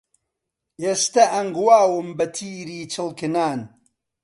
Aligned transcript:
ئێستە 0.83 1.23
ئەنگواوم 1.33 2.07
بەتیری 2.17 2.89
چڵکنان 2.93 3.59